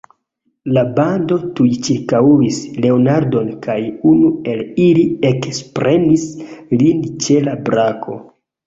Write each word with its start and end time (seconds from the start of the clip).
La 0.77 0.83
bando 0.99 1.37
tuj 1.59 1.67
ĉirkaŭis 1.87 2.57
Leonardon, 2.87 3.53
kaj 3.67 3.77
unu 4.15 4.33
el 4.55 4.67
ili 4.89 5.07
ekprenis 5.35 6.29
lin 6.83 7.09
ĉe 7.23 7.43
la 7.53 7.59
brako. 7.71 8.23